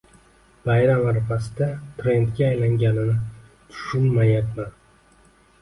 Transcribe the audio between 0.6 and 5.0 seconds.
Bayram arafasida trendga aylanganini tushunmayapman.